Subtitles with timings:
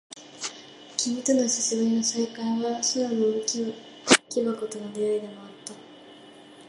[0.97, 3.75] 君との久しぶりの再会は、空の
[4.31, 5.73] 木箱との出会いでもあった。